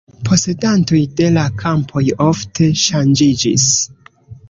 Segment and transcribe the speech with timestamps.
[0.27, 3.73] Posedantoj de la kampoj ofte ŝanĝiĝis.